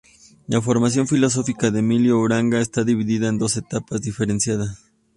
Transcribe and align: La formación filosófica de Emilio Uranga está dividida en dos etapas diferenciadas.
La 0.47 0.59
formación 0.59 1.07
filosófica 1.07 1.69
de 1.69 1.77
Emilio 1.77 2.17
Uranga 2.19 2.59
está 2.59 2.83
dividida 2.83 3.27
en 3.27 3.37
dos 3.37 3.55
etapas 3.55 4.01
diferenciadas. 4.01 4.91